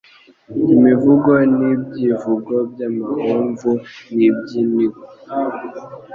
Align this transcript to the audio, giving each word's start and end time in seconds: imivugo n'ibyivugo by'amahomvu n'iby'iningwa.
imivugo 0.73 1.31
n'ibyivugo 1.57 2.55
by'amahomvu 2.71 3.69
n'iby'iningwa. 4.15 5.05